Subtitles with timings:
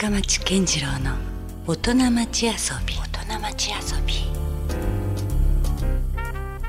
[0.00, 1.16] 深町健次郎の
[1.66, 2.52] 大人町遊
[2.86, 2.94] び。
[2.94, 4.14] 大人町遊び。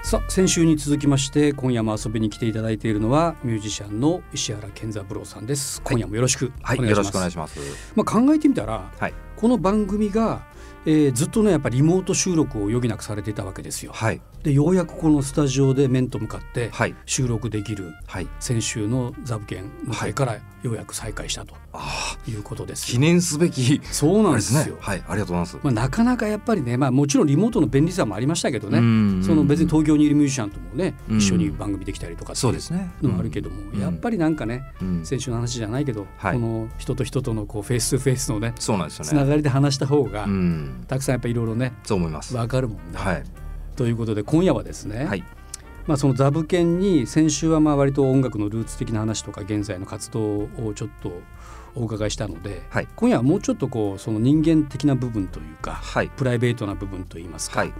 [0.01, 5.79] さあ先週に続きまして今夜も遊びに来ていただいているのはミュージシャンの石原健三郎さんです。
[5.83, 7.59] 今夜もよろしくおはい、願いします、よろしくお願いします。
[7.95, 10.41] まあ考えてみたらはい、この番組が、
[10.89, 13.91] えーずっとねやっぱりリモート収録を余儀なくされていたわけですよ。
[13.93, 18.27] はい、でようやくこのスタジオで面と向かってはい、収録できるはい。
[18.39, 21.55] 先週のザブ券の回からようやく再開したと
[22.27, 22.93] いうことですよ。
[22.93, 23.81] 記念すべき。
[23.83, 24.77] そうなんですよ。
[24.79, 25.57] はい、ありがとうございます。
[25.61, 28.79] まあ、なかなかやっぱりね、まあ、もちろんリモートの便利さもありましたけどね。
[28.79, 29.23] うん。
[29.23, 31.17] その別に東京にいるミュージシャンともねうん。
[31.17, 32.91] 一緒に番組できたりとかそうですね。
[33.01, 33.79] のもあるけども、うん。
[33.79, 35.05] やっぱりなんかねうん。
[35.05, 36.33] 先週の話じゃないけど、はい。
[36.33, 39.09] この人と人とのこうフェイス2フェイスのねそうなんですよね。
[39.09, 42.33] つながりで話した方が、うん、たくさんやっぱいろいろねそう思います。
[42.33, 42.81] 分かるもんね。
[42.93, 43.23] はい、
[43.75, 45.23] ということで今夜はですね、はい、
[45.87, 51.11] まあ、そのザブ犬に先週はまあ割と音楽のルーツ的な話とか現在の活動をちょっと
[51.75, 52.87] お伺いしたので、はい。
[52.95, 57.73] 今夜はもうちょっとこうその人間的な部分というかはい、プライベートな部分といいますか、はい、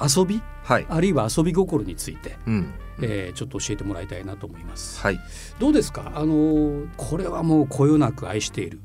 [0.00, 0.42] 遊び？
[0.62, 5.00] はい、あるいは遊び心について、うん、えーちょっと教えてもらいたいなと思います。
[5.00, 5.18] はい。
[5.58, 6.12] どうですか？
[6.14, 8.78] あのーこれはもうこよなく愛している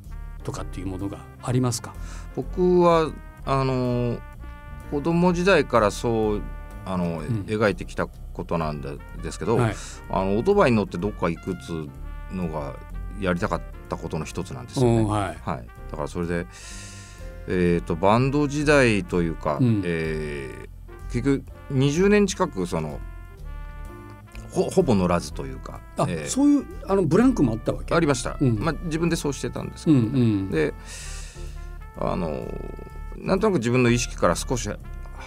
[0.44, 1.94] とかっていうものがありますか？
[2.36, 3.12] 僕は
[3.46, 4.18] あの
[4.92, 6.42] 子供時代からそう
[6.86, 7.46] あの、ん。
[7.48, 9.76] 描いてきたことなんでですけど、はい。
[10.10, 11.90] あのオートバイに乗ってどっか行くっつう
[12.36, 12.76] のが
[13.20, 14.98] やりたかったことの一つなんですよね。
[15.00, 15.38] うんはい。
[15.44, 16.48] はい、だからそれで、
[17.48, 19.82] えー、とバンド時代というか、うん。
[19.84, 20.66] えー
[21.12, 23.00] 結局20年近くその
[24.52, 26.28] ほほぼ乗らずというか、あ、えー。
[26.28, 27.96] そういうあのブランクもあったわけ？
[27.96, 28.60] ありました、うん。
[28.60, 30.52] まあ、自分でそうしてたんですうけど、んうん。
[30.52, 30.74] で
[31.98, 32.48] あの
[33.18, 34.70] なんとなく自分の意識から少し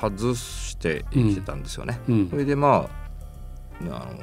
[0.00, 2.00] 外して生きてたんですよね。
[2.08, 2.28] うん。
[2.30, 4.18] それでまああの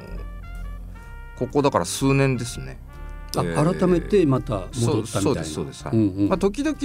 [1.38, 2.78] ここだから数年ですね。
[3.36, 5.06] あえー改めてまた戻ったみたいな。
[5.22, 5.84] そうですそうです。
[5.84, 5.96] はい。
[5.96, 6.28] うんうん。
[6.28, 6.76] まあ、時々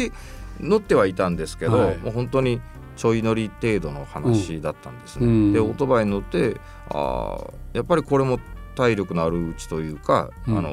[0.59, 1.97] 乗ってはいたんですけど、はい。
[1.99, 2.59] もう本当に
[2.97, 5.25] ちょい乗り程度の話だったんですね。
[5.25, 5.53] うん。
[5.53, 6.57] でオートバイに乗って
[6.89, 8.39] あーやっぱりこれも
[8.75, 10.57] 体力のあるうちというか、うん。
[10.57, 10.71] あの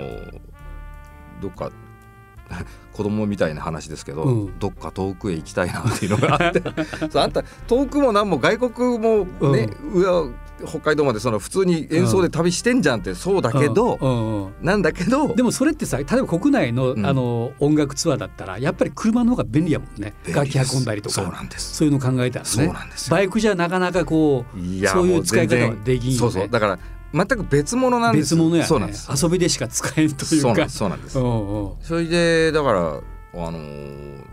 [1.41, 1.71] どっか
[2.93, 4.59] 子供みたいな話ですけど、うん。
[4.59, 6.63] どっか遠くへ行きたいなっていうのがあって。
[7.11, 10.33] そうあんた遠くもなんも外国もね、上
[10.67, 14.11] 北海道までその普通に演奏で旅してんじゃんってそうだけど、うん。
[14.11, 14.45] うん。
[14.47, 14.53] うん。
[14.63, 17.07] なんだけどでもそれってさ例えば国内の,、うん。
[17.07, 20.15] あの音楽ツアーだったらやっぱり車の方が便利やもんね。
[20.29, 21.15] 楽器運んだりとか。
[21.15, 21.77] そうなんです。
[21.77, 22.51] そういうの考えたらね。
[22.51, 23.17] そうなんですよ。
[23.17, 26.19] バイクじゃなかなかこうそういうも使い方はできんよね。
[26.19, 26.49] そうそう。
[26.49, 26.79] だから
[27.13, 28.35] 全く別物なんです。
[28.35, 28.67] 別物やね。
[28.69, 29.09] そうなんです。
[29.25, 30.45] 遊びでしか使えんというか。
[30.45, 30.77] そうなんです。
[30.79, 31.19] そうなんです。
[31.19, 31.77] うんうん。
[31.81, 33.01] それでだからあ
[33.51, 34.25] のー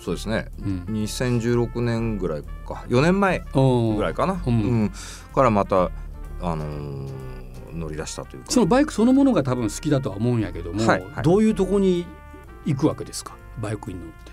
[0.00, 0.46] そうですね。
[0.64, 0.84] うん。
[0.88, 2.84] 2016年ぐらいか。
[2.88, 4.60] 4年前うんぐらいかな、うん。
[4.62, 4.92] うん。
[5.34, 5.90] からまた
[6.40, 7.10] あのー
[7.72, 8.50] 乗り出したというか。
[8.50, 11.22] そのバイクそのものが多分好きだとは思うんやけども、はいはい。
[11.22, 12.06] どういうとこに
[12.64, 13.36] 行くわけですか？
[13.60, 14.32] バイクに乗って。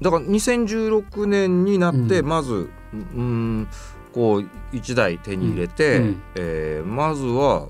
[0.00, 2.26] だから2016年になってうん。
[2.28, 3.68] まず、うん、
[4.12, 6.22] こう1台手に入れて、うんうん。
[6.36, 7.68] えーまずは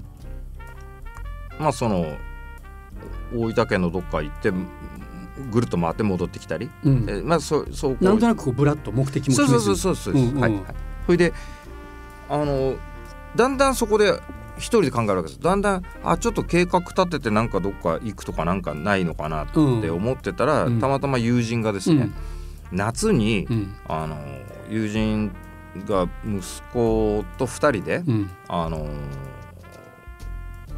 [1.58, 2.16] まあその
[3.34, 4.52] 大分県のどっか行って
[5.50, 7.04] ぐるっと回って戻ってきたり、うん。
[7.08, 8.04] えーまあそうそうこう。
[8.04, 10.14] なんとなくこうブラッと目的もそうそうそうそうそう。
[10.14, 10.40] です、うんうん。
[10.40, 10.64] はいはい。
[11.06, 11.32] それで
[12.28, 12.76] あの
[13.36, 14.20] だんだんそこで
[14.58, 15.40] 一人で考えるわけです。
[15.40, 20.80] だんだんあちょっと計画立ててなんかどっか行くとかなんかないのかなって思ってたら、うん。
[20.80, 22.10] たまたま友人がですね、
[22.70, 22.76] うん。
[22.76, 23.74] 夏に、うん。
[23.88, 24.16] あの
[24.68, 25.32] 友人
[25.86, 28.30] が息子と2人で、うん。
[28.48, 28.86] あの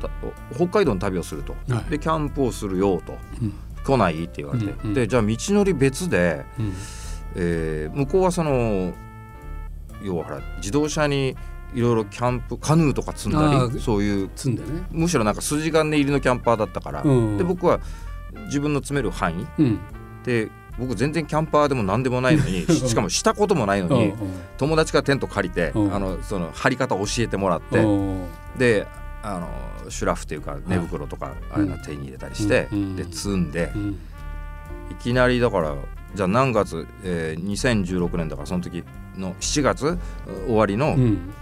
[0.01, 0.09] た
[0.55, 1.91] 北海道の旅をすると、はい。
[1.91, 3.55] でキャンプをするよと、うん。
[3.85, 4.25] 来ない？
[4.25, 4.95] って言われて、うんうん。
[4.95, 6.73] でじゃあ道のり別で、うん。
[7.37, 8.93] えー向こうはその
[10.03, 11.37] 要は自動車に
[11.75, 14.87] いろいろキャンプカヌーとか積んだりそういう積んでね。
[14.91, 17.39] むしろなんか筋金入りのキャンパーだったから、うん。
[17.39, 17.81] で僕は
[18.47, 19.79] 自分の詰める範囲うん。
[20.23, 24.17] で僕全然キャンパーでも何でもないのに ししかもしたこともないのに、うん
[24.57, 25.95] 友達からテント借りて、うん。
[25.95, 28.27] あのその張り方教えてもらって、うん。
[28.57, 28.87] で
[29.23, 32.97] あのシュラフっていうか寝袋とかああいうの手に入れたりして、うん。
[32.97, 33.99] で積んで、うん。
[34.91, 35.75] いきなりだから
[36.15, 38.85] じゃあ何月、えー、2016年だからその時
[39.17, 39.99] の7月
[40.47, 41.35] 終わりの、うん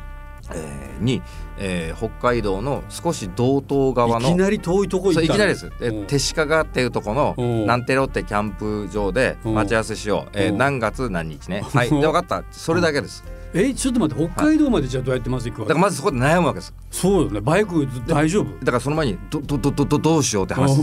[0.55, 1.23] えーに、
[1.59, 6.07] えー北海道の少し道東側のいきなり遠いとこ行ったいきなりです、えうん。
[6.07, 7.67] 手鹿っていうとこのうん。
[7.67, 10.59] ナンテロってキャンプ場でうん待ち合わせしよう、えーうん。
[10.59, 11.63] 何月何日ね。
[11.73, 11.89] はい。
[11.89, 12.45] うんで分かった。
[12.51, 15.69] それだけですえちょっと待って北海道までじゃあどうやってまず行くわけ？
[15.71, 16.75] だからまずそこで悩むわけです。
[16.91, 17.41] そうよね。
[17.41, 18.59] バイク大丈夫？
[18.61, 20.83] だからその前にどどどどどどうしようって話で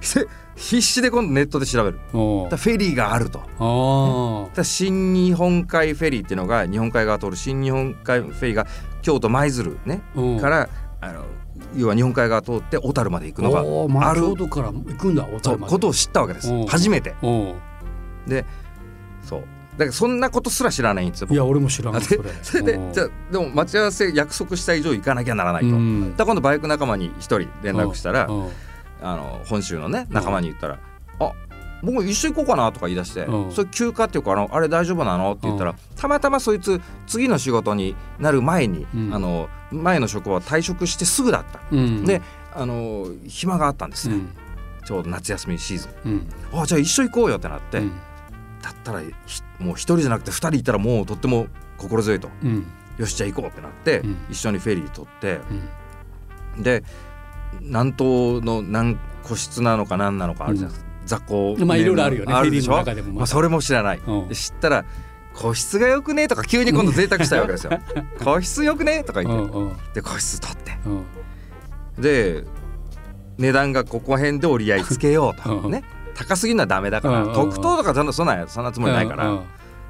[0.00, 0.28] す。
[0.56, 1.98] 必死で今度ネットで調べる。
[2.12, 3.40] フェリーがあると。
[3.58, 8.66] あら新日本海フェリーっていうのが日本海側を通る新日本海フェリーが
[9.02, 10.02] 京都舞鶴ね
[10.40, 10.68] から
[11.00, 11.24] あの
[11.76, 13.60] 要は日本海側通って小樽まで行くのが
[14.06, 14.20] あある。
[14.20, 15.72] 京都から行くんだ小そう樽まで。
[15.72, 16.66] ことを知ったわけです。
[16.66, 17.14] 初めて。
[18.26, 18.44] で
[19.80, 22.30] だからそんなことすら知らないんですよいや俺も知らないでそれ。
[22.42, 26.10] それでじゃあでも待ち合わせ約束した以上行かなきゃならないと、うん。
[26.10, 28.50] だから今度バイク仲間に一人連絡したら、うん。
[29.00, 30.78] あの本州のね仲間に言ったら
[31.18, 31.32] 「あ
[31.82, 33.52] 僕一緒行こうかな」とか言い出して「うん。
[33.52, 35.76] それ休暇っていうかあのあれ大丈夫なの?」って言ったら、うん。
[35.96, 39.14] たまたまそいつ次の仕事になる前に、うん。
[39.14, 42.04] あの前の職場を退職してすぐだった、うん。
[42.04, 42.20] で
[42.54, 44.28] あの暇があったんですね、うん。
[44.84, 46.28] ちょうど夏休みシーズン。
[46.52, 46.60] うん。
[46.60, 47.92] あじゃあ一緒行こうよってなって、うん
[48.62, 51.46] だったらひもう一人じゃなくて二人いたらもうとっても
[51.78, 52.28] 心強いと。
[52.42, 52.66] うん。
[52.98, 54.16] よしじゃあ行こうってなって、うん。
[54.30, 55.40] 一緒にフェリー取って。
[56.56, 56.62] うん。
[56.62, 56.82] で
[57.60, 62.84] 南東の何個室なのか何なのかあるじゃないですか、雑魚まあいろいろあるよねあるでしょ？
[62.84, 64.00] でもまあ、それも知らない、
[64.32, 64.84] 知ったら
[65.34, 67.72] 個室がよくねとか急に今度贅沢したいわけですよ。
[68.22, 70.78] 個室よくねとかう言って、で個室取って。
[70.86, 72.02] うん。
[72.02, 72.44] で
[73.38, 75.72] 値段がここ辺で折り合いつけようと、うん。
[75.72, 75.82] ね
[76.14, 79.42] 高すぎるのはダメだから、うん特等とかそんなそんなそんなつもりないから、うんうん。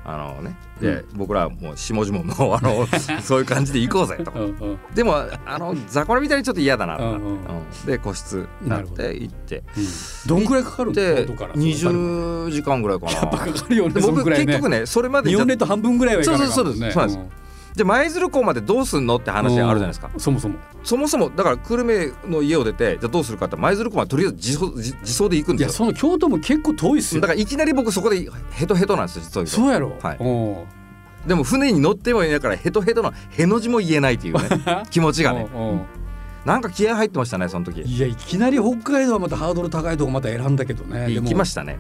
[0.02, 2.86] あのねで、僕らはもう下々もあの
[3.22, 4.30] そういう感じで行こうぜと。
[4.34, 4.78] うんうん。
[4.94, 5.14] でも
[5.46, 6.96] あの雑魚みたいにちょっと嫌だな。
[6.96, 7.16] うんうん。
[7.16, 7.86] うん。
[7.86, 9.62] で個室になって行って。
[9.76, 9.84] うん。
[10.26, 13.12] どんくらいかかるんで京都から20時間ぐらいかな。
[13.12, 14.36] やっぱかかるよねで僕ね。
[14.44, 17.40] 結局ねそれまで日本列島半分ぐらいはそうそうそうですそうなんです
[17.80, 20.10] じゃあ舞鶴港までどうすんのって話あるじゃないですか。
[20.12, 20.20] うん。
[20.20, 20.58] そもそも。
[20.84, 21.30] そもそも。
[21.30, 25.68] だから久留米の家を出てじゃあどうするかって舞鶴港までとりあえず自走自自走で行くんいですよ。
[25.68, 27.22] やその京都も結構遠いっすよ。
[27.22, 29.96] だからいきなり僕そこでヘトヘトなんですよ実を言うとそうやろ。
[30.02, 31.28] はい。
[31.28, 34.82] でも船に乗ってもいないからヘトヘトのへの字も言えないっていうね。
[34.90, 35.48] 気持ちがね。
[36.44, 37.80] なんか気合入ってましたねその時。
[37.80, 41.06] いやいきなり北海道はまたハードル高いとこまた選んだけどね。
[41.06, 41.78] で行もきましたね。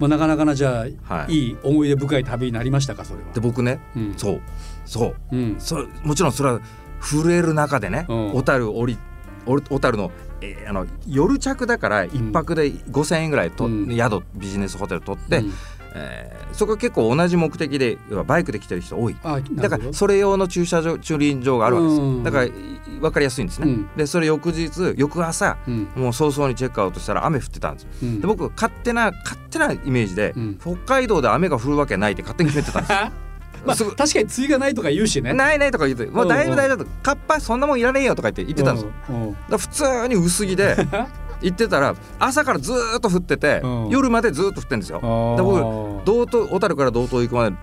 [0.00, 1.32] まあなかなかなじゃあ、はい。
[1.32, 3.32] い、い思い出深い旅になりましたかそれは。
[3.32, 3.80] で僕ね。
[3.94, 4.14] うん。
[4.16, 4.40] そう
[4.88, 5.16] そう。
[5.32, 5.56] うん。
[5.58, 6.60] そもちろんそれは
[7.00, 8.32] 震える中でねうん。
[8.32, 8.98] 小樽降り
[9.46, 13.88] 小小樽の,、えーあの夜着だから一泊で5,000円ぐらいと、うん。
[13.94, 15.52] 宿ビジネスホテル取って、うん。
[15.94, 19.16] えーそこ結構同じ目的でバイクで来てる人多い。
[19.22, 22.22] あだからそれ用の駐車場駐輪場があるわけですよ、うん。
[22.24, 22.52] だからい
[23.00, 23.88] 分かりやすいんですね、うん。
[23.96, 25.88] でそれ翌日翌朝うん。
[25.94, 30.58] もう早々にチェックアウトしたら雨降ってたんですで僕勝手な勝手なイメージで、うん。
[30.58, 32.98] 北海道で雨が降るわけないって勝手に決めてたんですよ
[33.68, 35.32] まあ、確かに梅雨がないとか言うしね。
[35.32, 36.86] ないないとか言ってもう大丈夫大丈夫。
[37.02, 39.22] カッパそんなもんいらねえよとか言って言ってたんですようん。
[39.28, 39.36] うん。
[39.48, 40.76] だ普通に薄着で
[41.40, 43.88] 行ってたら朝からずーっと降ってて、うん。
[43.90, 45.00] 夜までずーっと降ってんですよ。
[45.36, 45.60] で僕
[46.04, 47.56] 道東小樽から道東行くまで、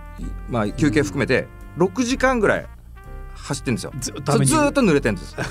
[0.50, 1.48] まあ、休憩含めて
[1.78, 2.66] 6時間ぐらい
[3.36, 3.92] 走ってんですよ。
[4.00, 5.36] ずっと濡れてんです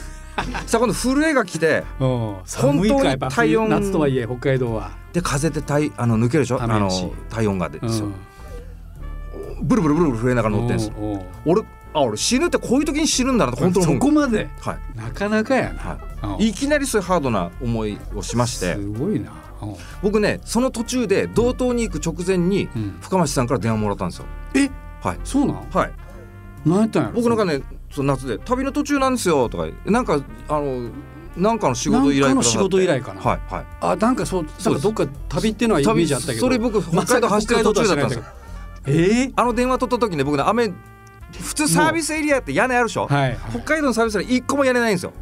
[0.67, 6.59] さあ今度震えが来て本当にやっぱ冬体温夏とはいえ北海道は、で風で体あの抜けるでしょ？
[6.61, 6.91] あの
[7.31, 8.09] 体温がでですよ、う。
[8.09, 8.15] ん
[9.63, 10.93] ブルブルブルブル震えながら乗ってんです
[11.45, 11.63] 俺
[11.93, 14.49] あ俺死ぬってこういう時に死ぬんだなと本当にそこまで？
[14.61, 14.99] はい。
[14.99, 18.75] なかなかやな、はうんい、いきなりそういうハードな思いをしまして。
[18.75, 19.31] すごいな、
[19.63, 22.99] うん僕ねその途中で道東に行く直前にうん。
[23.01, 24.25] 深町さんから電話もらったんですよ。
[24.55, 24.69] え？
[25.01, 25.19] はい。
[25.23, 25.93] そうなんはい。
[26.67, 27.15] 何やったんやろ？
[27.15, 30.91] 僕なんかねその夏で旅の途中なんですよとかなんかあの
[31.37, 33.21] なんかの仕事依頼かの仕事依頼かな。
[33.21, 33.67] はいはい。
[33.81, 36.41] あなんかそうなんかどっか旅っていうのはイメージあったけど。
[36.41, 38.25] それ僕北海道走ってる途中だったんですよ
[38.87, 40.73] ええあの電話取った時ね僕ね雨
[41.41, 43.07] 普通サービスエリアって屋根あるでしょ？
[43.09, 43.39] はい。
[43.51, 45.13] 北海道のサービスエリア一個も屋根ないんですよ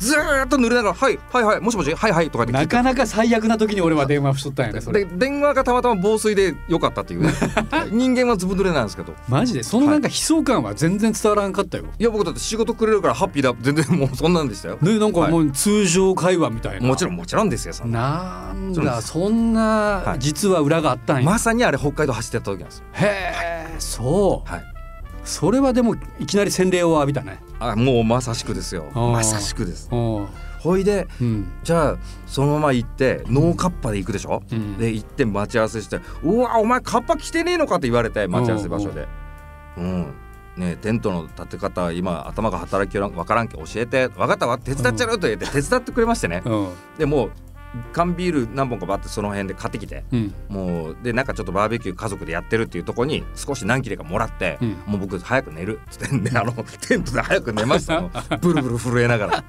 [0.00, 2.58] ずーっと濡れながら「はいはいはいもしもしはいはい」とかって聞て。
[2.58, 5.04] ないかなか最悪な時に俺は電話しとったんやねそれ。
[5.04, 7.32] で電話がたまたま防水でよかったっていうね。
[7.92, 9.14] 人間はずぶ濡れなんですけど。
[9.28, 12.02] マジでそのなんか悲壮感は全然伝わらんかったよ、い。
[12.02, 13.54] や僕だって仕事くれるからハッピーだ。
[13.60, 14.78] 全然もうそんなんでしたよ。
[14.80, 18.00] ねなんかもう通常会話みたいな、もちろんもちろんですよそんな。
[18.00, 19.60] なんだそんな
[20.06, 20.18] はい。
[20.18, 22.84] 実は裏があったんや、まさにあれ北海道走ってた時なんですよ。
[22.94, 23.34] へ
[23.68, 24.79] えそう、はい
[25.24, 27.40] それはでもいきなり洗礼を浴びたね。
[27.58, 28.90] あもうまさしくですよ。
[28.94, 29.88] まさしくです。
[29.92, 30.26] うん
[30.60, 31.50] ほいでうん。
[31.64, 34.76] じゃあそのまま行ってノーカッパで行くでしょ、うん。
[34.76, 39.08] で行って待ち合わせして「うわお前カッパ着てねえのか」って言われて待ち合わせ場所で
[39.78, 40.14] 「うん。
[40.56, 44.08] ねえテントの立て方は今頭が働きよらんわからんけ教えて。
[44.08, 46.42] 分かったわ手伝っちゃう」と言って手伝ってくれましてね。
[46.44, 46.68] うん。
[46.98, 47.30] でもう
[47.92, 50.34] 缶ビール何本かバってその辺で買ってきてうん。
[50.48, 54.68] もうでなんかちょっとバーベキュー家族でやってるっていうとこに少し何切れかもらって、うん。
[54.86, 55.78] もう僕早く寝る。
[55.78, 56.52] っつってねあの
[56.88, 58.02] テントで早く寝ました。
[58.40, 59.44] ブルブル震えながら。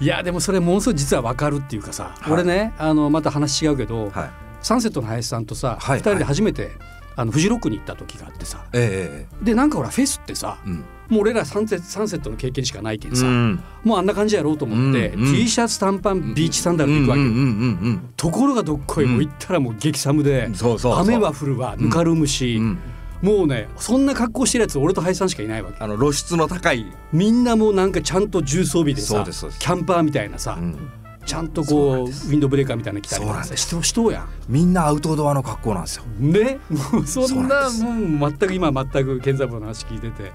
[0.00, 2.32] いやでもそれものすごい実は分かるっていうかさ、はい。
[2.32, 4.30] 俺ねあのまた話違うけど、はい。
[4.60, 6.72] サンセットの林さんとさ、はい二人で初めて
[7.16, 8.64] あのフジロックに行った時があってさ。
[8.72, 13.60] えでなんかほらフェスってさえうんもう俺らサンセットの経験しかないけんさ、うん。
[13.84, 15.34] もうあんな感じやろうと思って、うんうん。
[15.34, 19.12] T シャツ短パンビーチサンダルで行くわけところがどっこい、うん。
[19.12, 20.50] もう行ったらもう激寒で
[20.96, 22.78] 雨は降るわぬかるむし、うん。
[23.22, 25.82] もうねそんな格好してるやつ俺とハイさんしかいないわけ。
[25.82, 30.78] あの露出の高い、みんなもうなんかちゃんと重装備でさキャンパーみたいなさ、うん
[31.28, 33.34] ちゃんとこうウィンドブレーカーみたいなの着たりとか。
[33.34, 33.68] さそうなんです。
[33.68, 36.04] 人人やみんなアウトドアの格好なんですよ。
[36.18, 36.58] んね。
[36.70, 40.32] もうそんなもう全く今全く健三郎の話聞いてて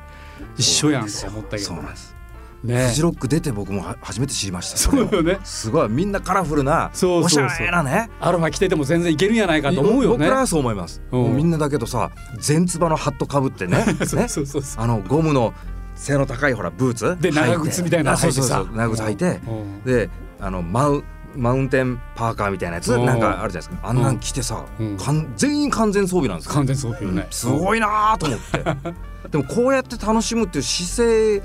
[0.56, 1.64] 一緒やんとか思ったけど。
[1.64, 2.16] そうなんです。
[2.64, 2.88] ね。
[2.90, 4.78] フジロック出て僕もは初めて知りました。
[4.78, 5.40] そうよね。
[5.44, 7.46] すごいみんなカラフルなそうそうそう。
[7.46, 8.10] おしゃれなね。
[8.20, 10.18] アロハ着てても全然いけるんやないかと思うよね。
[10.20, 11.02] 僕らはそう思います。
[11.12, 11.36] うん。
[11.36, 14.62] みんなだけどさ全つばのハットかぶってね そうねそうそう。
[14.62, 15.54] そうあのゴムの
[15.96, 18.66] 背の高いほらブーツで長靴みたいなの履いてさ。
[18.74, 19.40] 長靴履いて。
[19.48, 19.84] うん。
[19.84, 20.10] で
[20.44, 21.04] あのマウ
[21.36, 23.90] マウンテンパーカーみたいなやつうんなんかあるじゃないですか。
[23.90, 24.98] あんなん着てさ、うん。
[24.98, 26.54] かん全員完全装備なんですよ。
[26.54, 27.28] 完全装備よね。
[27.32, 28.64] すごいなと思って。
[29.32, 31.44] でもこうやって楽しむっていう姿勢うん。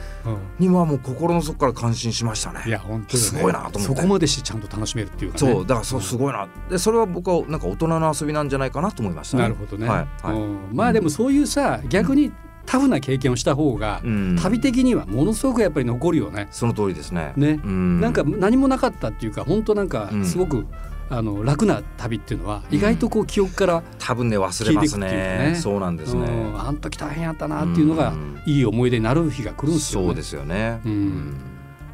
[0.58, 2.60] にはもう心の底から感心しましたね。
[2.66, 3.28] いや本当よね。
[3.28, 3.80] すごいなと思って。
[3.80, 5.52] そこまでしてちゃんと楽しめるっていうかね。
[5.52, 5.66] そう。
[5.66, 6.46] だからそうすごいな。
[6.68, 9.44] でそれは僕はなんか大人の遊びなんじゃないかなと思いましたね。
[9.44, 10.08] なるほどね、はい。
[10.22, 10.36] はい。
[10.36, 10.58] うん。
[10.72, 12.32] まあでもそういうさ逆に
[12.68, 14.36] タフな経験をした方が、うん。
[14.36, 16.48] 旅的にはものすごくやっぱり残るよね。
[16.50, 17.32] その通りですね。
[17.34, 17.98] ね、うん。
[17.98, 20.24] なんか何もなかったっていうか本当なんかうん。
[20.26, 20.66] すごく、
[21.08, 25.54] あの楽な旅っていうのは意外とこう記憶から、多分ね忘れますね。
[25.58, 26.26] そうなんですね。
[26.26, 26.60] うん。
[26.60, 28.42] あの時大変やったなっていうのがうん。
[28.44, 30.06] いい思い出になる日が来るんですよ、ね。
[30.08, 30.82] そうですよね。
[30.84, 31.36] うん。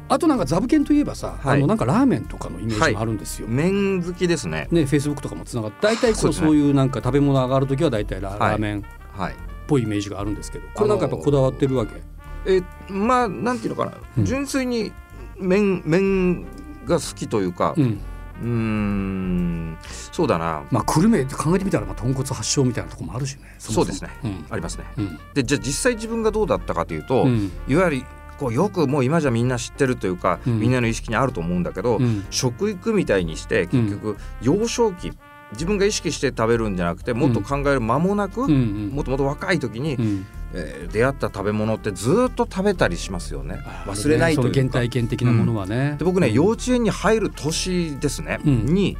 [0.09, 1.57] あとなんかザブケンといえばさ、はい。
[1.57, 3.47] あのなんかラーメンとかのイメージもあるんですよ。
[3.47, 4.67] 麺好きですね。
[4.71, 8.79] ね、フェイスブックとかもつながって大体こそうそういうなんか食べ物上がる時は大体ラ,、ーメン。
[8.79, 8.81] っ
[9.17, 12.01] はいぽいイメージがあるんですけどこれなんかやっぱこだわってるわけ、
[12.45, 14.25] えまあなんていうのかな、うん。
[14.25, 14.91] 純粋に
[15.37, 16.43] 麺麺
[16.85, 17.99] が好きというかうん。
[18.41, 19.77] うーん
[20.11, 20.63] そうだな。
[20.69, 24.09] まあ久留米って考えてみたらまあ豚骨発祥みたいなところもあるしねそうですね。
[24.23, 24.45] うん。
[24.49, 24.85] ありますね。
[24.97, 25.19] うん。
[25.33, 27.51] でじゃあ実際自分がどうだったかというと、うん。
[27.67, 28.05] いわゆる
[28.37, 30.59] こうよくもう今じゃみんな知ってるというか、うん。
[30.59, 32.25] みんなの意識にあると思うんだけど、うん。
[32.29, 35.13] 食育みたいにして結局幼少期
[35.53, 38.87] 自分が意識して食べるんじゃなくてもっと考える間もなく、うんうん。
[38.89, 40.25] もっともっと若い時に、うん。
[40.53, 43.59] えー出会った食べ物ってずっと食べたりしますよね。
[43.65, 44.73] あ忘れないというか。
[44.79, 46.33] 体験的なものはね、で僕ね、うん。
[46.33, 48.65] 幼稚園に入る年ですね、うん。
[48.65, 48.97] に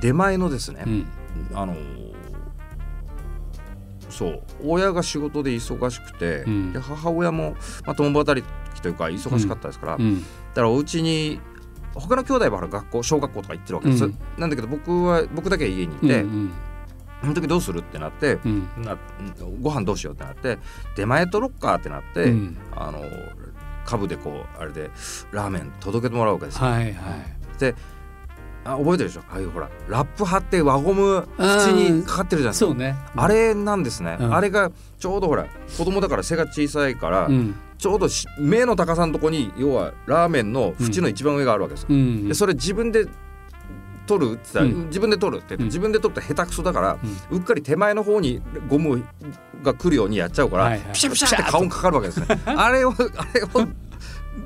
[0.00, 1.06] 出前のですね、うん。
[1.54, 2.02] あのー
[4.10, 4.42] そう。
[4.64, 6.72] 親が仕事で忙しくて、うん。
[6.72, 7.56] で母親も、
[7.86, 10.22] まあ、共働きというか忙しかったですから、だうん。
[10.54, 11.40] からお家に
[11.94, 14.18] 他の兄弟は学校小学校とか行ってるわけです、うん。
[14.38, 16.52] なんだけど僕は僕だけ家にいて、うん。
[17.20, 18.68] その時どうするってなって、うん。
[18.78, 18.96] な
[19.60, 20.58] ご飯どうしようってなって
[20.96, 22.56] 出前取ろっかってなって、うん。
[22.74, 23.00] あの
[23.84, 24.90] 株でこうあれで
[25.32, 26.66] ラーメン届けてもらうわけですよ。
[26.66, 26.94] はいはい。
[27.58, 27.74] で
[28.64, 29.22] あ覚えてるでしょ？
[29.30, 31.42] ああいうほらラップ貼って輪ゴム口
[31.72, 32.96] にかかってるじゃないですかそうね。
[33.16, 34.34] あれなんですね、うん。
[34.34, 37.54] あれがちょうどほら子供だから背が小さいから、うん。
[37.78, 41.88] ちょうどし目の高さのとこに要はラーメンの縁の一番上があるわけですよ。
[41.90, 43.06] うんでそれ自分で
[44.06, 44.86] 取るって言ったら、うん。
[44.86, 45.66] 自分で取るって言って、うん。
[45.66, 46.98] 自分で取ると下手くそだから、
[47.30, 49.04] うっかり手前の方にゴム
[49.62, 52.26] が来るようにやっちゃうから、ピシャピシャって顔にかかるわけですね。
[52.46, 53.68] あれをあれを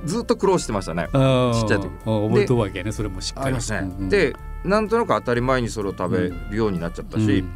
[0.05, 1.09] ずっと苦労してましたね。
[1.13, 1.87] あちっちゃい時。
[1.87, 3.57] あ覚えとるわけねそれもしっかり。
[3.57, 3.65] あね。
[3.71, 4.09] うんうん。
[4.09, 7.51] でなんとなく当たり前にそれを食べるようになっちゃったし、うん。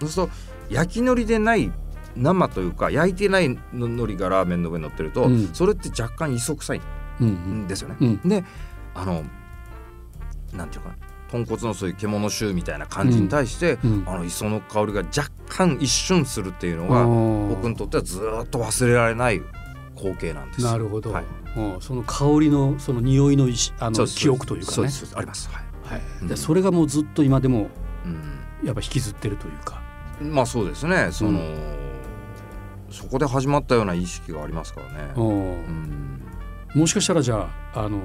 [0.00, 0.32] そうすると
[0.68, 1.72] 焼き海苔でない
[2.16, 5.48] 生というか焼いてないの海苔がラーメンの上に乗ってると、うん。
[5.54, 6.80] それって若干磯臭い
[7.20, 7.28] うん
[7.64, 7.96] んですよね。
[8.00, 8.44] うんで
[8.94, 9.24] あの
[10.52, 10.96] なんていうかな
[11.30, 14.04] 豚骨のそういう獣臭みたいな感じに対して、うん。
[14.06, 17.04] あの磯の香りが若干一瞬するっていうのが、
[17.54, 19.40] 僕にとってはずっと忘れられない
[20.00, 20.64] 光景なんです。
[20.64, 21.24] なるほど、はい。
[21.56, 21.80] うん。
[21.80, 24.88] その香りのその匂いのいしあの記憶というかね。
[25.14, 25.48] あります。
[25.50, 25.64] はい。
[25.94, 26.02] はい。
[26.22, 26.28] うん。
[26.28, 27.68] でそれがもうずっと今でも
[28.04, 28.66] うん。
[28.66, 29.82] やっぱ引きずってるというか。
[30.20, 31.08] まあそうですね。
[31.12, 31.56] その、うん。
[32.90, 35.12] そこで始まったような意識がありますからね。
[35.16, 35.22] う。
[35.22, 36.20] んうん。
[36.74, 38.00] もしかしたらじゃああの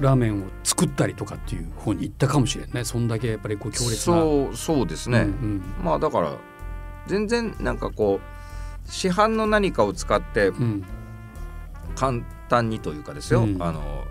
[0.00, 2.84] ラーメンを作ったりとかっていう方に行ったかもしれんね。
[2.84, 4.16] そんだけやっぱりこう強烈な。
[4.16, 6.36] そうそうですね、うんまあだから
[7.06, 10.84] 全然なんかこう市販の何かを使ってうんうん
[11.94, 13.62] 簡単にというかですよ、うん。
[13.62, 14.04] あの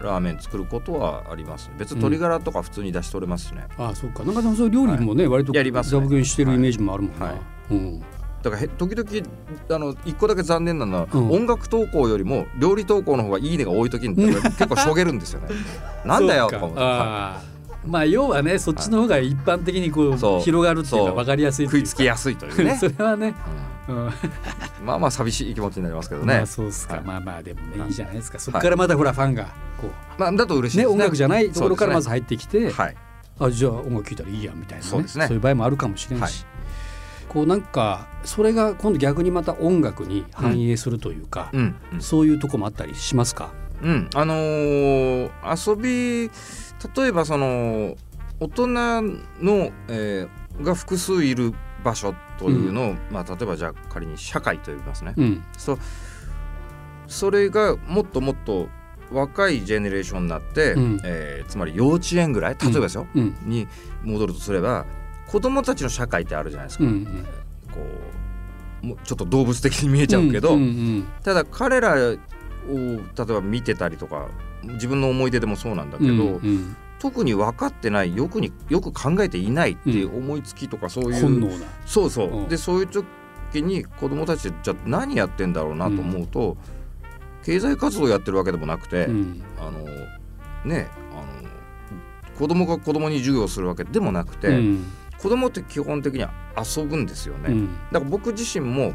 [0.00, 4.24] ラーメン作ることはあります別に鶏ガラとか普通に出し取れますしね、ああそうか。
[4.24, 6.00] なんかでもそういう料理もね、割とやりますね。
[6.00, 7.34] ザブ君してるイメージもあるもんな、はい。
[7.34, 8.00] はいうん。
[8.42, 9.26] だからへ時々
[9.70, 11.30] あの一個だけ残念なのは、うん。
[11.30, 15.48] 音楽投稿よりも料理投稿の方がいいねが多い時に結構しょげるんですよね。
[16.04, 16.64] なんだよとか。
[16.64, 17.56] 思って。
[17.86, 20.38] まあ要はねそっちの方が一般的にこそう。
[20.38, 22.76] う広がるっていうか分かりやすいい食いつきやすいというね。
[22.78, 23.75] それはね、うんうん
[24.82, 27.04] まあまあ寂しい気持ちになりますけどまねあそうっすか、はい。
[27.04, 28.38] まあまあでもね、はいい、いじゃないですか。
[28.38, 29.44] そこからまたほらファンが
[29.80, 29.88] こ
[30.18, 30.84] まあだと嬉しいね。
[30.84, 32.96] うね音楽じゃないところからまずそう入ってきて、ねはい。
[33.38, 35.28] あじゃあ音楽聴いたらいいやみたいな、ね、そうですね。
[35.30, 36.32] いう場合もあるかもしれんし、はい。
[37.28, 42.00] こうなんかそれが今度逆にまた音楽に反映するというか、うんうん。
[42.00, 43.52] そういうとこもあったりしますか、
[43.82, 45.30] うん、あのー
[45.70, 46.30] 遊び
[46.96, 47.96] 例えばその
[48.40, 51.52] 大人の、えーが複数いる
[51.86, 55.44] 場所というのを、まあ、例えばじゃあ仮に社会と呼びますね、うん。
[55.56, 55.78] そう
[57.06, 58.68] それがもっともっと
[59.12, 61.00] 若いジェネレーションになって、うん。
[61.04, 63.36] えーつまり幼稚園ぐらい例えばですよ、うん。
[63.42, 63.68] に
[64.02, 64.84] 戻るとすれば
[65.28, 67.06] 子供たちの社会ってあるじゃないですか、うん
[67.72, 67.80] こ
[68.82, 71.08] うもうちょっと動物的に見えちゃうけど、うんうん。
[71.22, 72.18] ただ彼らを例え
[73.24, 74.28] ば見てたりとか
[74.62, 82.48] 自分の思い出でもそうなんだけど、うんうん特に分かってないよくによく考えていないっていう思いつきとかそういう、本能なそうそう、うん。
[82.48, 86.56] でそういう時に子供たちじゃあ何やってんだろうなと思うと、
[87.44, 89.42] 経済活動やってるわけでもなくて、うん。
[89.60, 89.84] あの
[90.64, 91.26] ねあの
[92.36, 94.84] 子供が子供に授業するわけでもなくて、うん。
[95.16, 97.66] 子供って基本的には遊ぶんですよね、うん。
[97.92, 98.94] だから僕自身も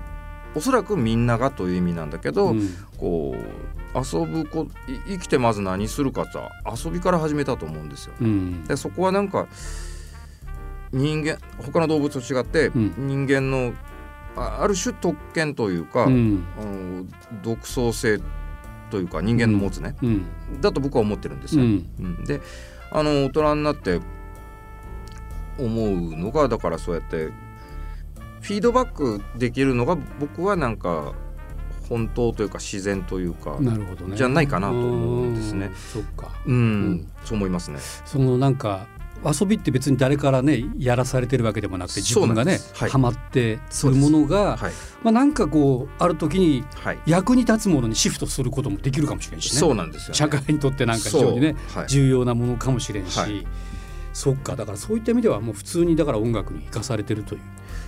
[0.54, 2.70] おそらくみんながという意味なんだけど、うん。
[2.98, 6.40] こう遊ぶこい生きてまず何するかって
[6.86, 8.14] 遊びから始めたと思うんですよ。
[8.22, 8.64] うん。
[8.64, 9.48] でそこはなんか
[10.92, 12.94] 人間他の動物と違って、うん。
[12.98, 13.74] 人間の
[14.36, 16.46] あある種特権というか、うん。
[16.58, 17.06] あの
[17.44, 18.20] 独創性
[18.90, 20.26] というか人間の持つね、うん。
[20.62, 21.64] だと僕は思ってるんですよ。
[22.26, 22.42] で
[22.92, 24.00] あの大人になって
[25.58, 27.32] 思うのがだからそうやって
[28.42, 31.14] フィードバックできるのが僕はなんか
[31.90, 34.16] 本当というか自然というか、なるほどね。
[34.16, 35.68] じゃないかなと思うんですね。
[35.68, 35.74] うん。
[35.76, 36.32] そっか。
[36.46, 36.92] うん。
[36.94, 37.08] ん。
[37.26, 37.80] そう思いますね。
[38.06, 38.88] そのなんか
[39.24, 42.90] 遊びって別に誰からねやらされてるわけでもなくて自分がねはい。
[42.90, 43.88] ハマってす。
[43.88, 44.72] るものがはい。
[45.04, 49.60] まあなんかこうある時にはい、役に立つものにシフトすることもできるかもしれんしね。
[49.60, 50.16] そうなんですよ、ね。
[50.16, 51.88] 社会にとってなんか非常にねはい。
[51.88, 53.46] 重要なものかもしれんし、はい。
[54.14, 54.56] そっか。
[54.56, 57.42] だからそういった意味ではもう普通にだから音楽に生かされてるという、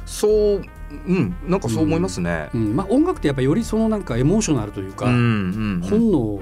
[0.06, 0.62] そう
[1.08, 2.50] うんなんかそう思いますね。
[2.54, 6.42] うんまあ、音楽ってやっぱりよりそのなんかエモーショナルというか、うんうん本能を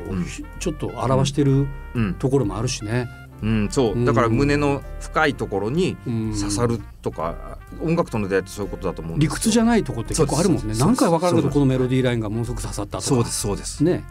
[0.60, 2.14] ちょっと表してるうん。
[2.16, 3.10] ところもあるしね、
[3.42, 4.06] うんそう。
[4.06, 6.34] だから胸の深いところにうん。
[6.34, 10.74] 刺さるとか、音楽との出会いってそういうことだと思うんですよ理屈じゃないとこって結構あるもんね。
[10.78, 13.04] 何回分からんけどこのメロディーラインがものすごく刺さったとか。
[13.04, 13.84] そうですそうです。
[13.84, 14.04] ね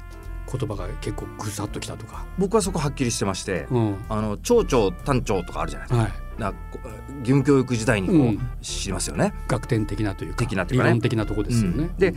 [0.50, 3.96] 言葉が結構ぐさっときたとか、僕はそこはっきりしてまして、うん。
[4.08, 6.04] あの町長単長とかあるじゃないですか。
[6.04, 6.40] はい。
[6.40, 6.56] なこ
[7.20, 8.50] 義務教育時代にこう、うん。
[8.60, 9.32] 知りますよね。
[9.48, 10.90] 学点的なというか的なというかね。
[10.90, 11.84] 理論的なとこですよね。
[11.84, 11.96] うん。
[11.96, 12.14] で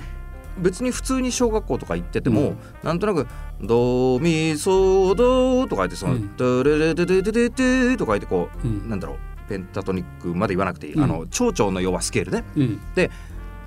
[0.59, 2.57] 別に普通に小学校とか行ってても、うん。
[2.83, 3.27] なんとなく
[3.61, 9.17] 「ドミソド」とか言ってそのうん「ドレレデデデデデ」とか言ってこううんなんだろう
[9.49, 12.79] ペンタトニックまで言わなくていい、うんあの町長の要はスケールねうん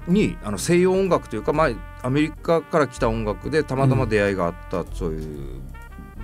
[0.08, 5.60] にあの西洋音楽というか、まあ、アメリカから来た音楽でたまたま出会いがあった、そういう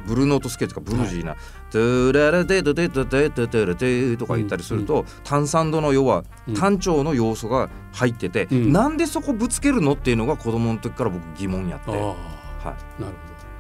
[0.07, 1.37] ブルーノートスケールとかブルージーな
[1.71, 6.55] 「トゥララデドデドデドデドデ」とか言ったりすると、単三度の要はうん。
[6.55, 8.73] 単調の要素が入ってて、うん。
[8.73, 12.16] なんでそこぶつけるのっていうのが子供の時から僕疑問やって、あは
[12.64, 12.68] あ
[13.01, 13.14] なる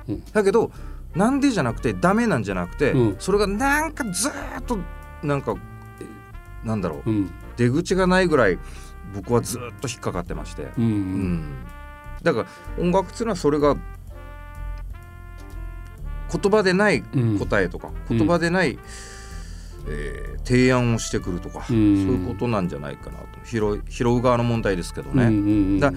[0.06, 0.20] ほど。
[0.32, 0.72] だけど
[1.14, 3.16] なんでじゃなくてダメなんじゃなくて、うん。
[3.18, 4.78] それがなんかずーっと
[5.22, 5.54] なんか
[6.00, 7.10] えなんだろう。
[7.10, 7.30] うん。
[7.56, 8.58] 出口がないぐらい
[9.14, 10.70] 僕はずーっと引っかかってまして。
[10.78, 10.84] うん。
[10.84, 11.32] ううん。
[11.34, 11.64] ん、
[12.22, 13.76] だから音楽っていうのはそれが
[16.32, 17.38] 言葉でないうん。
[17.38, 18.18] 答えとか、うん。
[18.18, 18.78] 言葉でない、
[19.88, 21.64] えー提案をしてくるとか、うん。
[21.64, 23.26] そういうことなんじゃないかなと。
[23.44, 25.92] 拾い拾う側の問題ですけどね、うんうんうんだ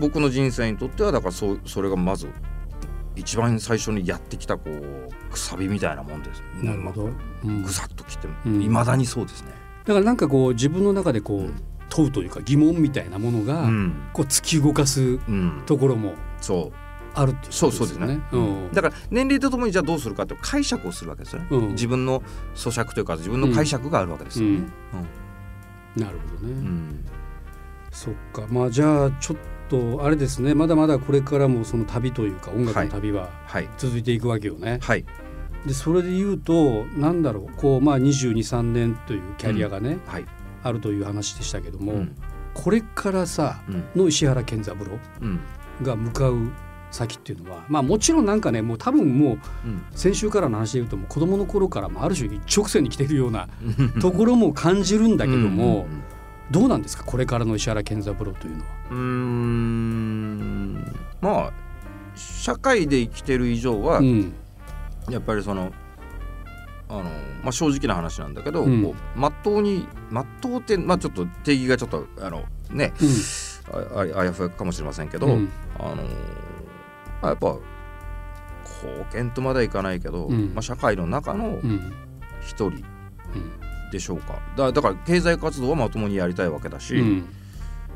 [0.00, 2.28] 僕の人生にとってはだからそうそれがまず
[3.14, 6.42] 一番最初にやってきたこうくさびみたいなもんです。
[6.60, 7.10] なるほど。
[7.44, 7.62] うん。
[7.62, 8.60] ぐさっときてうん。
[8.62, 9.52] いまだにそうですね。
[9.84, 11.54] だからなんかこう自分の中でこう、うん
[11.88, 14.08] 問うというか疑問みたいなものが、うん。
[14.12, 16.86] こう突き動かすうん、ところもそう。
[17.18, 18.20] あるっていうそうことそうですね。
[18.32, 18.72] うん。
[18.72, 21.48] だから年齢とともにじゃあどうするかって解釈をするわけですよね。
[21.50, 21.68] うん。
[21.70, 22.22] 自分の
[22.54, 24.66] 咀嚼というか自分の解釈があるわけですよね。
[25.96, 26.66] なるほどね、うん。
[26.66, 27.04] うん
[27.90, 28.46] そっか。
[28.50, 29.36] まあじゃあちょっ
[29.70, 30.54] とあれですね。
[30.54, 33.68] まだまだこれからもその旅というか音楽の旅ははい。
[33.78, 34.78] 続いていくわけよね。
[34.82, 35.04] はい。
[35.64, 37.56] でそれで言うとなんだろう。
[37.56, 40.26] こうまあ2223年というキャリアがね、はい。
[40.66, 42.16] あるという話でしたけども、うん。
[42.54, 43.84] これからさうん。
[43.94, 45.40] の石原健三郎うん。
[45.82, 46.50] が向かう
[46.90, 49.82] 先っていうのはまあもちろんなんかねもう多分もううん。
[49.92, 53.48] 先週からの話で言うともう子供の頃からもある種一直線に来てるような
[53.78, 54.00] うん。
[54.00, 56.02] ところも感じるんだけども、うん
[56.48, 58.70] どうなんですかこれからの石原健三郎というのは？
[58.92, 60.74] うーん。
[61.20, 61.52] まあ
[62.14, 64.32] 社会で生きてる以上は、うん。
[65.10, 65.72] やっぱりその
[66.88, 67.02] あの、
[67.42, 68.82] まあ、正直な話なんだけど、うん。
[68.82, 72.92] こうまっとうにまっとうって、まあ、ちょっと定義がちょっとあのね
[73.72, 75.50] あああやふやかもしれませんけど、うん。
[75.78, 76.02] あのま
[77.22, 77.56] あやっぱ
[78.84, 80.52] 貢献とまではいかないけど、うん。
[80.54, 81.92] まあ、社会の中のうん。
[82.42, 82.84] 一人
[83.90, 84.38] でしょうか。
[84.56, 87.28] だだから経済活動はまともにやりたいわけだし、うん。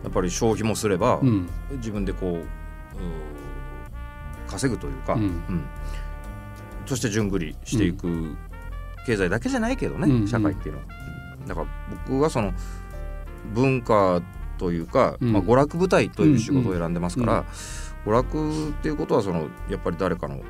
[0.03, 1.49] やっぱり消費もすれば、うん。
[1.77, 2.45] 自分でこう
[4.51, 5.23] 稼ぐというか、うん。
[5.23, 5.65] うん。
[6.87, 8.37] そして順繰りしていく
[9.07, 10.85] 経済だけじゃないけどね、うん社会っていうのは。
[10.85, 11.01] うん
[11.47, 11.67] だから
[12.07, 12.53] 僕はその
[13.55, 14.21] 文化
[14.59, 15.33] というか、うん。
[15.33, 17.45] まあ、娯楽舞台という仕事を選んでますから、うん
[18.05, 20.41] 娯楽っていうことはそのやっぱり誰かの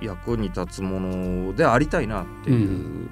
[0.00, 3.10] 役に立つものでありたいなっていう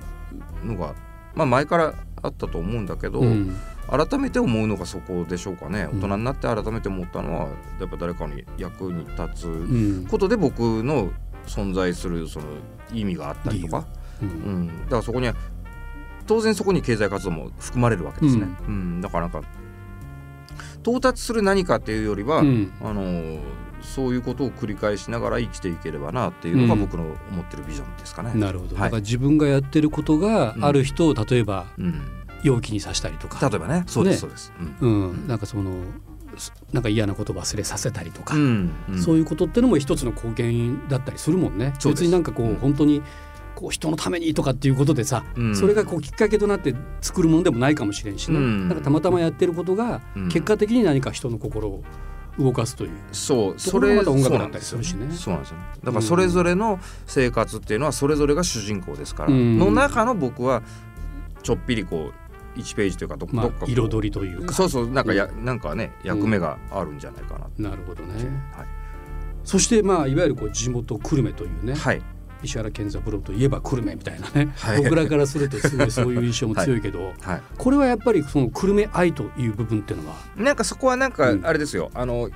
[0.65, 0.95] のが、
[1.35, 3.55] まあ、前からあったと思うんだけど、うん。
[3.91, 5.89] 改めて思うのがそこでしょうかね。
[5.93, 5.99] うん。
[6.01, 10.07] 大人になって改めて思ったのはやっぱ誰かに役に立つうん。
[10.07, 11.11] ことで僕の
[11.47, 12.47] 存在するその
[12.93, 13.87] 意味があったりとか、
[14.23, 14.63] ううん。
[14.65, 15.35] ん、だからそこには
[16.27, 19.01] 当然そこに経済活動も含まれるわけですね、うん。
[19.01, 19.49] だからなんか
[20.83, 22.73] 到達する何かっていうよりは、うん。
[22.81, 23.41] あのー
[23.81, 26.81] そういうことを繰り返しながら生きていければなっていうのがうん。
[26.81, 28.33] 僕の思ってるビジョンですかね。
[28.35, 28.85] なるほど、はい。
[28.87, 32.03] だから自分がやってることがある人を例えばうん、
[32.43, 33.85] 容器に刺したりとか、例えばね。
[33.87, 34.21] そうです、ね。
[34.21, 34.53] そうです。
[34.83, 35.11] うん。
[35.11, 35.77] うん、なんかその
[36.73, 41.73] なんか嫌なこと忘れさせたりとか、うんうんそういうことってのも一つの貢献だったりするもんね。
[41.85, 43.03] 別になんかこう、うん本当に
[43.59, 45.57] こう人のためにとかっていうことでさ、うん。
[45.57, 48.69] それがこうきっかけとなって作るもんでもないかもしれんしね、うん。
[48.69, 50.29] なんかたまたまやってることがうん。
[50.29, 51.83] 結果的に何か人の心を
[52.39, 55.57] 動かすという、そうところがまた音楽だったりそうなんでするしねそうなんですよ。
[55.57, 59.59] ねだからそれぞれの生活っていうのはそれぞれが主人公ですから、うん。
[59.59, 60.63] の中の僕は
[61.43, 62.13] ちょっぴりこ
[62.57, 64.55] う1ページというかどまあどっか彩りというか。
[64.55, 68.25] そうそうなんかや、なんかね役目があるんじゃないかな、なるほどね。
[68.53, 68.67] はい。
[69.43, 72.03] そしてまあいわゆるこう地元久留米というね、はい
[72.43, 74.83] 石原健三プロといえば久留米みたいなね、はい。
[74.83, 77.43] 僕らからするとすごいそういう印象も強いけど、 はい。
[77.57, 81.47] これはやっぱりその久留米愛という部分っていうのは、なんかそこはなんかうん。
[81.47, 82.33] あれですよ、あのい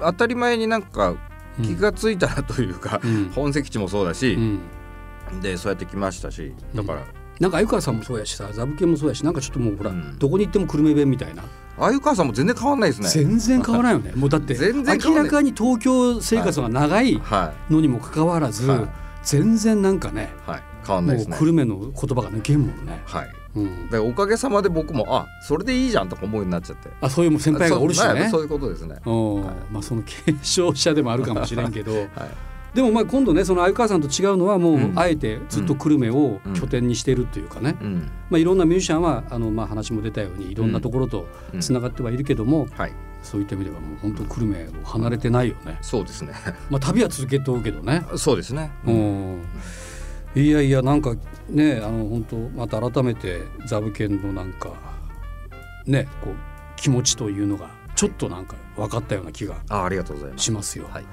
[0.00, 1.14] 当たり前になんか
[1.58, 1.64] うん。
[1.64, 3.30] 気がついたらというか、うん。
[3.34, 4.60] 本籍地もそうだしう、ん。
[5.40, 7.04] でそうやってきましたしだから、
[7.40, 10.18] なんか鮎川さんもそうやしさザブケンもそうやしなんかちょっともうほら、うん。
[10.18, 11.42] どこに行っても久留米弁みたいな、
[11.78, 13.08] 鮎川さんも全然変わんないですね。
[13.08, 14.12] 全然変わらないよね。
[14.20, 18.88] もうだって明らかに東京生活が長いはのにもかかわらず、はい。
[19.22, 20.62] 全然なんかねいはい。
[20.86, 21.36] 変わんなもいうですね。
[21.38, 23.30] 久留米の言葉が抜けんもんね、はい。
[23.56, 26.90] うん、でおかげさまで僕もあそれでいいじゃんとか思うようになっちゃって。
[27.00, 28.28] あそういう先輩がおるしね。
[28.30, 28.96] そういうことですね。
[29.06, 29.34] うん。
[29.44, 29.54] はい。
[29.72, 31.94] まあその継承者でもあるかもしれんけど。
[31.96, 32.06] はい。
[32.74, 38.10] でもまあ今度ねその鮎川さんと違うのはもううんあえてずっと久留米を拠点にしているというかね、うん。
[38.30, 42.92] まあ、いろんなミュージシャンはあのまあ話も出たようにいろんなところとうんつながってはいるけども、はい。
[43.22, 45.78] そういった意味ではもう本当久留米を離れてないよね。
[45.82, 46.32] そうですね。
[46.70, 48.02] まあ旅は続けとうけどね。
[48.16, 48.70] そうですね。
[48.86, 49.42] うん。
[50.34, 51.16] いやいやなんか
[51.48, 54.70] ねあの本当また改めてザブケンのなんか
[55.86, 56.34] ねこう
[56.76, 60.44] 気持ちというのがちょっとなんか分かったような気があありがとうございます。
[60.44, 60.86] しますよ。
[60.90, 61.04] はい。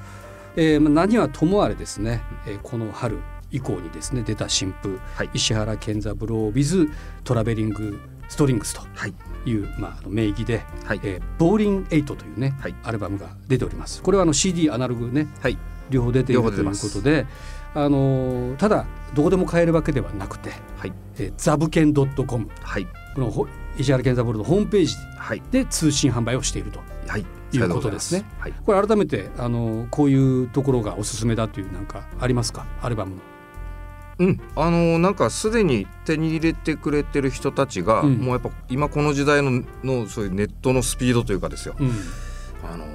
[0.58, 6.92] えーまあ何はともあれですね、えーこの春以降にですね出た新譜、はい石原健三郎 with
[7.24, 9.14] トラベリングストリングスとはい。
[9.46, 11.00] いう、まあ、あの名義で、はい。
[11.04, 14.02] えーボーリン8というね、はいアルバムが出ております。
[14.02, 15.58] これはあの CD アナログねはい。
[15.90, 17.26] 両方出ているということで、
[17.74, 20.94] あのーただどこでも買えるわけではなくて、はい。
[21.18, 22.88] えー、ザブケン .com はい。
[23.16, 25.42] このほ石原健三郎のホームページはい。
[25.52, 26.82] で通信販売をしていると。
[27.08, 27.26] はい。
[27.54, 28.26] いうことですね。
[28.40, 28.54] はい。
[28.66, 32.66] これ改めてあのーこういうところがおすすめだというなんかありますか？
[32.82, 33.22] アルバムの。
[34.20, 38.18] うん、あのーなんかすでに手に入れてくれてる人たちが、うん。
[38.18, 41.92] もうやっぱ今この時代ののそういうネットのスピードというかですよ、うん。
[42.70, 42.90] あのー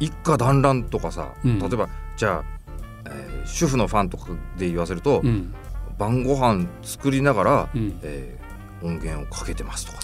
[0.00, 1.58] 一家団らんとかさ、うん。
[1.58, 2.44] 例えばじゃあ、
[3.06, 5.54] えー主婦のファンとかで言わせると、うん。
[5.98, 7.98] 晩ご飯作りながら、うん。
[8.02, 8.37] えー
[8.82, 9.98] 音源をかけてますとか。
[9.98, 10.02] あ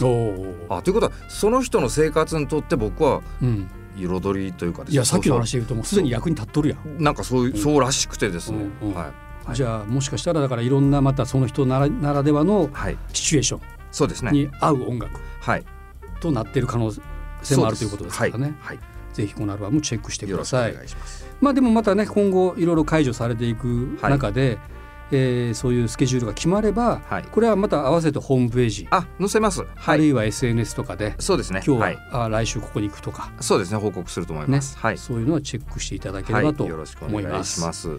[0.83, 4.95] ということはその人の生活にとって僕はうん、彩りというかですね。
[4.95, 7.03] いやさっきの話で言うともうすでに役に立っとるやん。
[7.03, 9.05] なんかそういう、うんそうらしくてですね、うんうんはい、
[9.47, 9.57] はい。
[9.57, 13.61] じゃあもしかしたらだからいろんなまたその人ならならではのはい、シチュエーショ
[13.91, 14.31] そうですね。
[14.31, 15.21] ンに合う音楽。
[15.41, 15.65] はい。
[16.21, 16.91] となっている可能
[17.43, 18.57] 性もあるということですからね。
[18.61, 18.79] はい、
[19.13, 20.75] ぜひこのアルバムチェックしてはい、よろしください。
[20.75, 21.27] 願いします。
[21.41, 24.59] まあでもまたね今後いろいろ解除されていく中で、
[25.11, 27.23] えーそういうスケジュールが決まれば、はい。
[27.25, 29.61] これはまた合わせてホームページ、あ載せます。
[29.61, 29.69] はい。
[29.87, 31.63] あるいは SNS とかでそうですね。
[31.67, 34.99] 今日は、はい、あ来週ここに行くとか、そうですね報告すると思いねます、はい。
[34.99, 37.61] そういうのはチェックしていただけれはい、ばとよろしくお願います。
[37.61, 37.99] します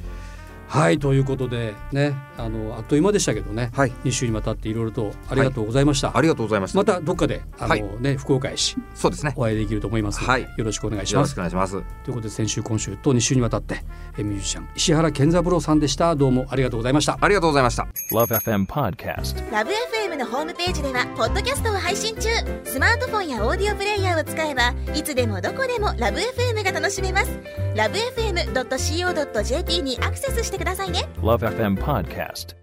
[0.67, 3.91] はいということでねあのあっという間でしたけどね、はい。
[4.03, 6.15] 2週にわたっていろいろとありがとうございました。
[6.15, 6.77] ありがとうございました。
[6.77, 7.83] またどっかであの、はい。
[7.99, 9.33] ね福岡へしそうですね。
[9.35, 10.23] お会いできると思います。
[10.23, 10.41] はい。
[10.57, 11.35] よろしくお願いしよろします。
[11.35, 11.73] くお願いします。
[12.03, 13.83] ということで先週今週と2週にわたって
[14.17, 16.15] えミュージシャン石原健三郎さんでした。
[16.15, 17.17] どうもありがとうございました。
[17.19, 17.87] ありがとうございました。
[18.11, 19.51] Love FM Podcast.
[19.51, 22.29] ラブ f m のホームページではポッドキャストを配信中。
[22.63, 27.39] スマートフォンやオーディオプレイヤーを使えばいつでもどこでもラブ f m が楽しめます。
[27.75, 32.56] ラブ FM.co.jp にアクセスしてくださいね Love FM Podcast.